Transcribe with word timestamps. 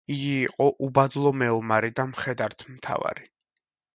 იგი 0.11 0.29
იყო 0.35 0.65
უბადლო 0.87 1.33
მეომარი 1.41 1.93
და 2.01 2.07
მხედართმთავარი. 2.13 3.29